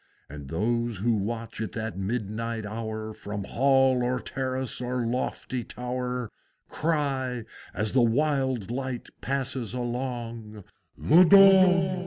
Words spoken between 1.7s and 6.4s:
that midnight hour From Hall or Terrace or lofty Tower,